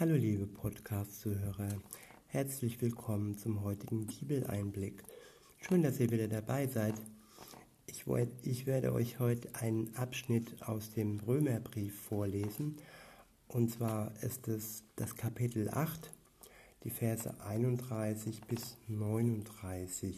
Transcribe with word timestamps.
Hallo 0.00 0.14
liebe 0.14 0.46
Podcast-Zuhörer, 0.46 1.68
herzlich 2.28 2.80
willkommen 2.80 3.36
zum 3.36 3.62
heutigen 3.62 4.06
Bibeleinblick. 4.06 5.02
Schön, 5.60 5.82
dass 5.82 6.00
ihr 6.00 6.10
wieder 6.10 6.28
dabei 6.28 6.66
seid. 6.66 6.94
Ich, 7.84 8.06
wollt, 8.06 8.30
ich 8.42 8.64
werde 8.64 8.94
euch 8.94 9.20
heute 9.20 9.54
einen 9.54 9.94
Abschnitt 9.94 10.62
aus 10.62 10.92
dem 10.92 11.20
Römerbrief 11.20 11.94
vorlesen. 11.94 12.78
Und 13.48 13.70
zwar 13.70 14.14
ist 14.22 14.48
es 14.48 14.82
das 14.96 15.14
Kapitel 15.14 15.68
8, 15.68 16.10
die 16.84 16.90
Verse 16.90 17.38
31 17.42 18.40
bis 18.44 18.78
39. 18.88 20.16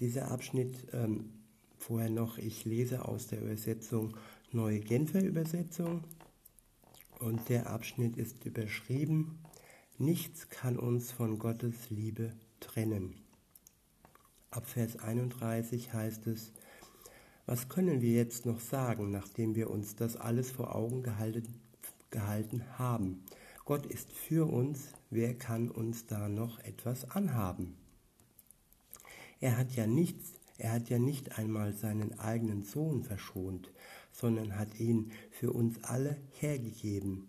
Dieser 0.00 0.32
Abschnitt 0.32 0.88
ähm, 0.92 1.30
vorher 1.78 2.10
noch, 2.10 2.38
ich 2.38 2.64
lese 2.64 3.04
aus 3.04 3.28
der 3.28 3.40
Übersetzung 3.40 4.16
Neue 4.50 4.80
Genfer 4.80 5.22
Übersetzung 5.22 6.02
und 7.20 7.48
der 7.48 7.68
Abschnitt 7.68 8.16
ist 8.16 8.44
überschrieben, 8.44 9.38
Nichts 10.00 10.48
kann 10.48 10.78
uns 10.78 11.10
von 11.10 11.40
Gottes 11.40 11.90
Liebe 11.90 12.32
trennen. 12.60 13.16
Ab 14.52 14.64
Vers 14.64 14.96
31 14.96 15.92
heißt 15.92 16.28
es, 16.28 16.52
was 17.46 17.68
können 17.68 18.00
wir 18.00 18.12
jetzt 18.12 18.46
noch 18.46 18.60
sagen, 18.60 19.10
nachdem 19.10 19.56
wir 19.56 19.68
uns 19.68 19.96
das 19.96 20.16
alles 20.16 20.52
vor 20.52 20.76
Augen 20.76 21.02
gehalten, 21.02 21.60
gehalten 22.10 22.62
haben? 22.78 23.24
Gott 23.64 23.86
ist 23.86 24.12
für 24.12 24.48
uns, 24.48 24.92
wer 25.10 25.34
kann 25.34 25.68
uns 25.68 26.06
da 26.06 26.28
noch 26.28 26.60
etwas 26.60 27.10
anhaben? 27.10 27.74
Er 29.40 29.58
hat 29.58 29.72
ja 29.72 29.88
nichts, 29.88 30.34
er 30.58 30.74
hat 30.74 30.90
ja 30.90 31.00
nicht 31.00 31.38
einmal 31.38 31.72
seinen 31.72 32.20
eigenen 32.20 32.62
Sohn 32.62 33.02
verschont, 33.02 33.72
sondern 34.12 34.58
hat 34.58 34.78
ihn 34.78 35.12
für 35.30 35.52
uns 35.52 35.82
alle 35.84 36.16
hergegeben. 36.32 37.28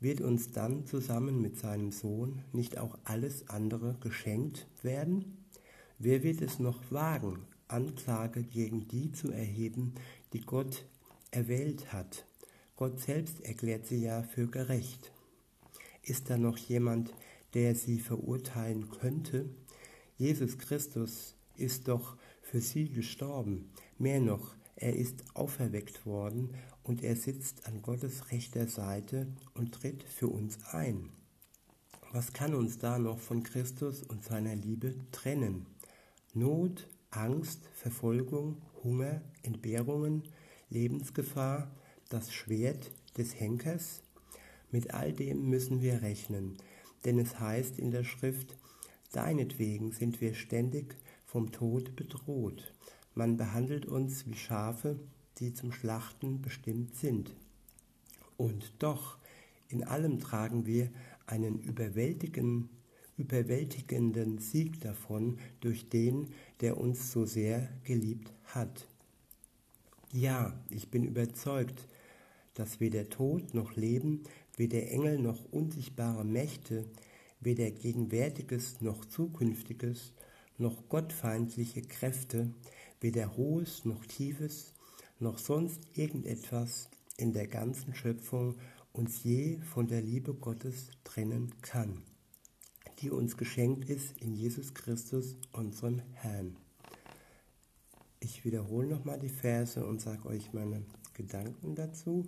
Wird 0.00 0.20
uns 0.20 0.50
dann 0.52 0.86
zusammen 0.86 1.42
mit 1.42 1.58
seinem 1.58 1.92
Sohn 1.92 2.42
nicht 2.52 2.78
auch 2.78 2.98
alles 3.04 3.48
andere 3.48 3.96
geschenkt 4.00 4.66
werden? 4.82 5.44
Wer 5.98 6.22
wird 6.22 6.40
es 6.40 6.58
noch 6.58 6.80
wagen, 6.90 7.40
Anklage 7.68 8.42
gegen 8.42 8.88
die 8.88 9.12
zu 9.12 9.30
erheben, 9.30 9.94
die 10.32 10.40
Gott 10.40 10.86
erwählt 11.30 11.92
hat? 11.92 12.24
Gott 12.76 12.98
selbst 12.98 13.42
erklärt 13.42 13.86
sie 13.86 14.02
ja 14.02 14.22
für 14.22 14.46
gerecht. 14.46 15.12
Ist 16.02 16.30
da 16.30 16.38
noch 16.38 16.56
jemand, 16.56 17.12
der 17.52 17.74
sie 17.74 18.00
verurteilen 18.00 18.88
könnte? 18.88 19.50
Jesus 20.16 20.56
Christus 20.56 21.34
ist 21.56 21.88
doch 21.88 22.16
für 22.42 22.62
sie 22.62 22.88
gestorben. 22.88 23.70
Mehr 23.98 24.20
noch, 24.20 24.56
er 24.80 24.96
ist 24.96 25.24
auferweckt 25.34 26.06
worden 26.06 26.54
und 26.82 27.02
er 27.04 27.14
sitzt 27.14 27.66
an 27.66 27.82
Gottes 27.82 28.32
rechter 28.32 28.66
Seite 28.66 29.28
und 29.54 29.72
tritt 29.72 30.02
für 30.02 30.28
uns 30.28 30.58
ein. 30.72 31.10
Was 32.12 32.32
kann 32.32 32.54
uns 32.54 32.78
da 32.78 32.98
noch 32.98 33.20
von 33.20 33.42
Christus 33.42 34.02
und 34.02 34.24
seiner 34.24 34.56
Liebe 34.56 34.94
trennen? 35.12 35.66
Not, 36.34 36.88
Angst, 37.10 37.68
Verfolgung, 37.74 38.62
Hunger, 38.82 39.20
Entbehrungen, 39.42 40.24
Lebensgefahr, 40.70 41.70
das 42.08 42.32
Schwert 42.32 42.90
des 43.16 43.38
Henkers? 43.38 44.02
Mit 44.72 44.94
all 44.94 45.12
dem 45.12 45.48
müssen 45.48 45.82
wir 45.82 46.02
rechnen, 46.02 46.56
denn 47.04 47.18
es 47.18 47.38
heißt 47.38 47.78
in 47.78 47.90
der 47.90 48.04
Schrift, 48.04 48.56
Deinetwegen 49.12 49.90
sind 49.90 50.20
wir 50.20 50.34
ständig 50.34 50.96
vom 51.24 51.50
Tod 51.50 51.96
bedroht. 51.96 52.72
Man 53.20 53.36
behandelt 53.36 53.84
uns 53.84 54.26
wie 54.26 54.34
Schafe, 54.34 54.98
die 55.36 55.52
zum 55.52 55.72
Schlachten 55.72 56.40
bestimmt 56.40 56.96
sind. 56.96 57.36
Und 58.38 58.72
doch, 58.78 59.18
in 59.68 59.84
allem 59.84 60.20
tragen 60.20 60.64
wir 60.64 60.88
einen 61.26 61.60
überwältigenden, 61.60 62.70
überwältigenden 63.18 64.38
Sieg 64.38 64.80
davon 64.80 65.38
durch 65.60 65.90
den, 65.90 66.30
der 66.62 66.78
uns 66.78 67.12
so 67.12 67.26
sehr 67.26 67.68
geliebt 67.84 68.32
hat. 68.46 68.88
Ja, 70.12 70.58
ich 70.70 70.90
bin 70.90 71.04
überzeugt, 71.04 71.88
dass 72.54 72.80
weder 72.80 73.10
Tod 73.10 73.52
noch 73.52 73.76
Leben, 73.76 74.22
weder 74.56 74.88
Engel 74.88 75.18
noch 75.18 75.44
unsichtbare 75.52 76.24
Mächte, 76.24 76.86
weder 77.40 77.70
Gegenwärtiges 77.70 78.80
noch 78.80 79.04
Zukünftiges, 79.04 80.14
noch 80.56 80.88
gottfeindliche 80.88 81.82
Kräfte, 81.82 82.50
weder 83.00 83.36
Hohes 83.36 83.84
noch 83.84 84.04
Tiefes, 84.06 84.74
noch 85.18 85.38
sonst 85.38 85.80
irgendetwas 85.96 86.88
in 87.16 87.32
der 87.32 87.46
ganzen 87.46 87.94
Schöpfung 87.94 88.56
uns 88.92 89.22
je 89.22 89.58
von 89.60 89.86
der 89.86 90.02
Liebe 90.02 90.34
Gottes 90.34 90.90
trennen 91.04 91.54
kann, 91.62 92.02
die 92.98 93.10
uns 93.10 93.36
geschenkt 93.36 93.88
ist 93.88 94.18
in 94.18 94.34
Jesus 94.34 94.74
Christus, 94.74 95.36
unserem 95.52 96.00
Herrn. 96.14 96.56
Ich 98.20 98.44
wiederhole 98.44 98.86
nochmal 98.86 99.18
die 99.18 99.28
Verse 99.28 99.84
und 99.84 100.00
sage 100.00 100.26
euch 100.28 100.52
meine 100.52 100.84
Gedanken 101.14 101.74
dazu. 101.74 102.26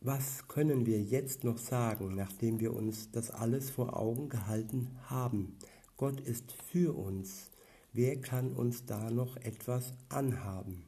Was 0.00 0.46
können 0.48 0.86
wir 0.86 1.02
jetzt 1.02 1.44
noch 1.44 1.58
sagen, 1.58 2.14
nachdem 2.14 2.60
wir 2.60 2.74
uns 2.74 3.10
das 3.10 3.30
alles 3.30 3.70
vor 3.70 3.96
Augen 3.96 4.28
gehalten 4.28 4.90
haben? 5.04 5.56
Gott 5.96 6.20
ist 6.20 6.52
für 6.52 6.96
uns. 6.96 7.50
Wer 7.98 8.20
kann 8.20 8.52
uns 8.52 8.84
da 8.84 9.10
noch 9.10 9.38
etwas 9.38 9.94
anhaben? 10.10 10.84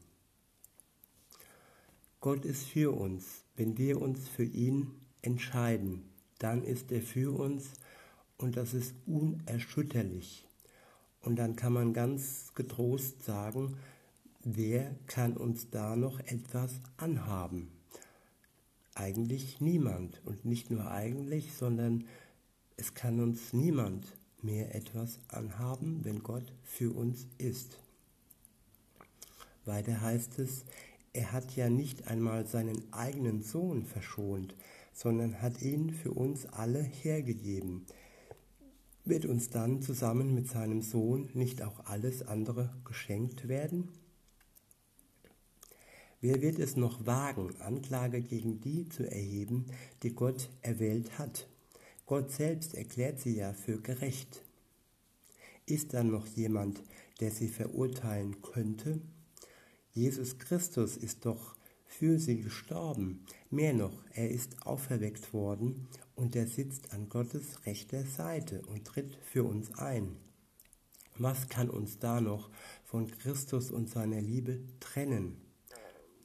Gott 2.20 2.44
ist 2.44 2.66
für 2.66 2.94
uns. 2.94 3.46
Wenn 3.56 3.78
wir 3.78 4.02
uns 4.02 4.28
für 4.28 4.44
ihn 4.44 4.90
entscheiden, 5.22 6.04
dann 6.38 6.62
ist 6.62 6.92
er 6.92 7.00
für 7.00 7.32
uns 7.32 7.70
und 8.36 8.58
das 8.58 8.74
ist 8.74 8.94
unerschütterlich. 9.06 10.46
Und 11.22 11.36
dann 11.36 11.56
kann 11.56 11.72
man 11.72 11.94
ganz 11.94 12.52
getrost 12.54 13.22
sagen, 13.22 13.78
wer 14.44 14.94
kann 15.06 15.34
uns 15.38 15.70
da 15.70 15.96
noch 15.96 16.20
etwas 16.20 16.74
anhaben? 16.98 17.70
Eigentlich 18.94 19.62
niemand. 19.62 20.20
Und 20.26 20.44
nicht 20.44 20.70
nur 20.70 20.90
eigentlich, 20.90 21.54
sondern 21.54 22.04
es 22.76 22.92
kann 22.92 23.18
uns 23.18 23.54
niemand 23.54 24.17
mehr 24.42 24.74
etwas 24.74 25.18
anhaben, 25.28 26.04
wenn 26.04 26.22
Gott 26.22 26.52
für 26.64 26.92
uns 26.92 27.26
ist. 27.38 27.78
Weiter 29.64 30.00
heißt 30.00 30.38
es, 30.38 30.64
er 31.12 31.32
hat 31.32 31.56
ja 31.56 31.68
nicht 31.68 32.06
einmal 32.08 32.46
seinen 32.46 32.92
eigenen 32.92 33.42
Sohn 33.42 33.84
verschont, 33.84 34.54
sondern 34.92 35.42
hat 35.42 35.62
ihn 35.62 35.90
für 35.90 36.12
uns 36.12 36.46
alle 36.46 36.82
hergegeben. 36.82 37.86
Wird 39.04 39.26
uns 39.26 39.50
dann 39.50 39.80
zusammen 39.80 40.34
mit 40.34 40.48
seinem 40.48 40.82
Sohn 40.82 41.30
nicht 41.34 41.62
auch 41.62 41.86
alles 41.86 42.22
andere 42.26 42.74
geschenkt 42.84 43.48
werden? 43.48 43.88
Wer 46.20 46.42
wird 46.42 46.58
es 46.58 46.76
noch 46.76 47.06
wagen, 47.06 47.54
Anklage 47.60 48.20
gegen 48.20 48.60
die 48.60 48.88
zu 48.88 49.08
erheben, 49.08 49.66
die 50.02 50.14
Gott 50.14 50.50
erwählt 50.62 51.18
hat? 51.18 51.46
Gott 52.08 52.30
selbst 52.32 52.74
erklärt 52.74 53.20
sie 53.20 53.36
ja 53.36 53.52
für 53.52 53.82
gerecht. 53.82 54.42
Ist 55.66 55.92
da 55.92 56.02
noch 56.02 56.26
jemand, 56.26 56.82
der 57.20 57.30
sie 57.30 57.48
verurteilen 57.48 58.40
könnte? 58.40 59.02
Jesus 59.92 60.38
Christus 60.38 60.96
ist 60.96 61.26
doch 61.26 61.54
für 61.84 62.18
sie 62.18 62.40
gestorben. 62.40 63.26
Mehr 63.50 63.74
noch, 63.74 63.92
er 64.14 64.30
ist 64.30 64.66
auferweckt 64.66 65.34
worden 65.34 65.86
und 66.14 66.34
er 66.34 66.46
sitzt 66.46 66.94
an 66.94 67.10
Gottes 67.10 67.66
rechter 67.66 68.06
Seite 68.06 68.62
und 68.62 68.86
tritt 68.86 69.18
für 69.22 69.44
uns 69.44 69.74
ein. 69.78 70.16
Was 71.18 71.50
kann 71.50 71.68
uns 71.68 71.98
da 71.98 72.22
noch 72.22 72.48
von 72.84 73.10
Christus 73.10 73.70
und 73.70 73.90
seiner 73.90 74.22
Liebe 74.22 74.62
trennen? 74.80 75.42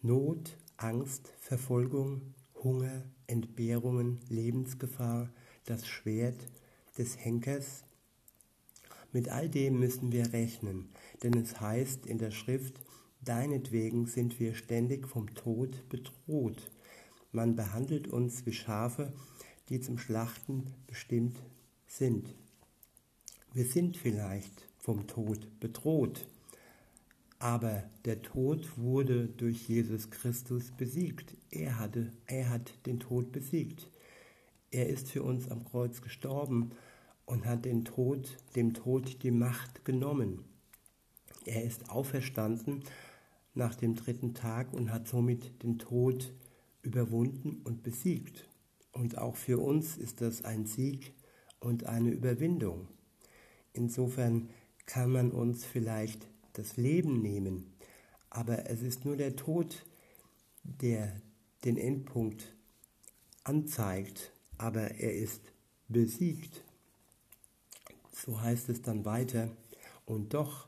Not, 0.02 0.58
Angst, 0.78 1.34
Verfolgung, 1.42 2.34
Hunger, 2.56 3.04
Entbehrungen, 3.28 4.22
Lebensgefahr, 4.30 5.30
das 5.66 5.88
Schwert 5.88 6.40
des 6.98 7.18
Henkers. 7.18 7.84
Mit 9.12 9.30
all 9.30 9.50
dem 9.50 9.80
müssen 9.80 10.12
wir 10.12 10.34
rechnen, 10.34 10.90
denn 11.22 11.34
es 11.38 11.60
heißt 11.60 12.06
in 12.06 12.18
der 12.18 12.32
Schrift, 12.32 12.80
Deinetwegen 13.26 14.06
sind 14.06 14.38
wir 14.42 14.54
ständig 14.54 15.08
vom 15.08 15.34
Tod 15.34 15.88
bedroht. 15.88 16.72
Man 17.32 17.56
behandelt 17.56 18.10
uns 18.10 18.46
wie 18.46 18.52
Schafe, 18.52 19.14
die 19.70 19.80
zum 19.80 19.98
Schlachten 19.98 20.74
bestimmt 20.88 21.38
sind. 21.88 22.36
Wir 23.54 23.66
sind 23.66 23.96
vielleicht 23.96 24.68
vom 24.78 25.08
Tod 25.08 25.48
bedroht, 25.62 26.28
aber 27.40 27.84
der 28.04 28.22
Tod 28.22 28.78
wurde 28.78 29.28
durch 29.28 29.70
Jesus 29.70 30.10
Christus 30.10 30.72
besiegt. 30.72 31.34
Er, 31.50 31.80
hatte, 31.80 32.12
er 32.26 32.50
hat 32.50 32.74
den 32.86 33.00
Tod 33.00 33.32
besiegt. 33.32 33.88
Er 34.74 34.90
ist 34.90 35.12
für 35.12 35.22
uns 35.22 35.52
am 35.52 35.66
Kreuz 35.66 36.02
gestorben 36.02 36.72
und 37.28 37.46
hat 37.46 37.64
den 37.64 37.86
Tod, 37.86 38.38
dem 38.56 38.74
Tod 38.74 39.22
die 39.22 39.30
Macht 39.30 39.86
genommen. 39.86 40.44
Er 41.46 41.64
ist 41.64 41.92
auferstanden 41.92 42.84
nach 43.54 43.76
dem 43.76 43.94
dritten 43.94 44.34
Tag 44.34 44.74
und 44.74 44.92
hat 44.92 45.08
somit 45.08 45.62
den 45.62 45.78
Tod 45.78 46.34
überwunden 46.82 47.62
und 47.64 47.84
besiegt. 47.84 48.50
Und 48.92 49.20
auch 49.20 49.36
für 49.36 49.60
uns 49.60 49.96
ist 49.96 50.22
das 50.22 50.44
ein 50.44 50.66
Sieg 50.66 51.14
und 51.60 51.86
eine 51.86 52.10
Überwindung. 52.10 52.88
Insofern 53.74 54.50
kann 54.88 55.12
man 55.12 55.30
uns 55.30 55.66
vielleicht 55.66 56.28
das 56.54 56.78
Leben 56.78 57.22
nehmen, 57.22 57.76
aber 58.32 58.72
es 58.72 58.82
ist 58.82 59.06
nur 59.06 59.18
der 59.18 59.36
Tod, 59.36 59.86
der 60.64 61.16
den 61.64 61.78
Endpunkt 61.78 62.56
anzeigt, 63.44 64.34
aber 64.64 64.92
er 64.92 65.14
ist 65.14 65.42
besiegt. 65.90 66.64
So 68.12 68.40
heißt 68.40 68.70
es 68.70 68.82
dann 68.82 69.04
weiter. 69.04 69.50
Und 70.06 70.34
doch, 70.34 70.68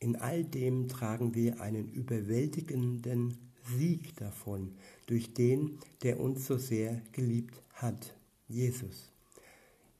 in 0.00 0.16
all 0.16 0.44
dem 0.44 0.88
tragen 0.88 1.34
wir 1.34 1.60
einen 1.60 1.92
überwältigenden 1.92 3.36
Sieg 3.76 4.16
davon, 4.16 4.72
durch 5.06 5.34
den, 5.34 5.78
der 6.02 6.20
uns 6.20 6.46
so 6.46 6.56
sehr 6.56 7.02
geliebt 7.12 7.60
hat, 7.74 8.14
Jesus. 8.48 9.12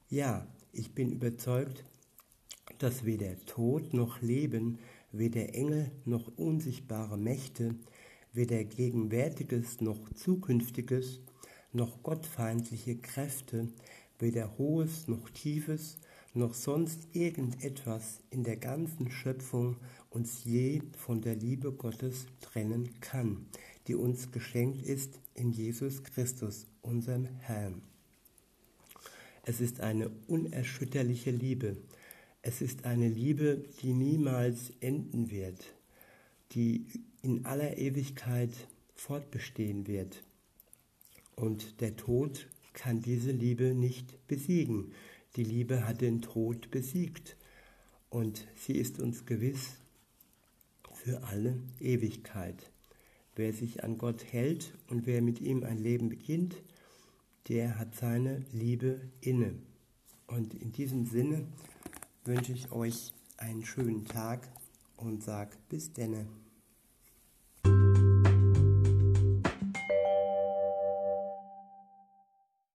Ja, 0.08 0.46
ich 0.72 0.92
bin 0.92 1.12
überzeugt, 1.12 1.84
dass 2.78 3.04
weder 3.04 3.38
Tod 3.44 3.92
noch 3.92 4.22
Leben, 4.22 4.78
weder 5.12 5.54
Engel 5.54 5.90
noch 6.06 6.32
unsichtbare 6.36 7.18
Mächte, 7.18 7.74
weder 8.32 8.64
Gegenwärtiges 8.64 9.82
noch 9.82 9.98
Zukünftiges, 10.14 11.20
noch 11.74 12.02
gottfeindliche 12.02 12.96
Kräfte, 12.96 13.68
weder 14.18 14.56
Hohes 14.58 15.08
noch 15.08 15.28
Tiefes, 15.30 15.98
noch 16.32 16.54
sonst 16.54 17.08
irgendetwas 17.12 18.20
in 18.30 18.44
der 18.44 18.56
ganzen 18.56 19.10
Schöpfung 19.10 19.76
uns 20.10 20.44
je 20.44 20.82
von 20.96 21.20
der 21.20 21.36
Liebe 21.36 21.72
Gottes 21.72 22.26
trennen 22.40 23.00
kann, 23.00 23.46
die 23.86 23.94
uns 23.94 24.32
geschenkt 24.32 24.82
ist 24.82 25.20
in 25.34 25.52
Jesus 25.52 26.02
Christus, 26.02 26.66
unserem 26.82 27.26
Herrn. 27.40 27.82
Es 29.44 29.60
ist 29.60 29.80
eine 29.80 30.10
unerschütterliche 30.26 31.30
Liebe. 31.30 31.76
Es 32.42 32.62
ist 32.62 32.84
eine 32.84 33.08
Liebe, 33.08 33.64
die 33.82 33.92
niemals 33.92 34.72
enden 34.80 35.30
wird, 35.30 35.74
die 36.52 36.86
in 37.22 37.44
aller 37.44 37.78
Ewigkeit 37.78 38.52
fortbestehen 38.94 39.86
wird. 39.86 40.22
Und 41.36 41.80
der 41.80 41.96
Tod 41.96 42.46
kann 42.72 43.00
diese 43.00 43.30
Liebe 43.30 43.74
nicht 43.74 44.26
besiegen. 44.26 44.92
Die 45.36 45.44
Liebe 45.44 45.86
hat 45.86 46.00
den 46.00 46.22
Tod 46.22 46.70
besiegt 46.70 47.36
und 48.10 48.46
sie 48.54 48.74
ist 48.74 49.00
uns 49.00 49.26
gewiss 49.26 49.76
für 50.92 51.24
alle 51.24 51.58
Ewigkeit. 51.80 52.70
Wer 53.36 53.52
sich 53.52 53.82
an 53.82 53.98
Gott 53.98 54.24
hält 54.32 54.72
und 54.88 55.06
wer 55.06 55.22
mit 55.22 55.40
ihm 55.40 55.64
ein 55.64 55.78
Leben 55.78 56.08
beginnt, 56.08 56.54
der 57.48 57.78
hat 57.78 57.94
seine 57.96 58.44
Liebe 58.52 59.00
inne. 59.20 59.54
Und 60.26 60.54
in 60.54 60.72
diesem 60.72 61.04
Sinne 61.04 61.46
wünsche 62.24 62.52
ich 62.52 62.70
euch 62.72 63.12
einen 63.36 63.64
schönen 63.64 64.04
Tag 64.04 64.48
und 64.96 65.22
sag 65.22 65.56
bis 65.68 65.92
denne. 65.92 66.26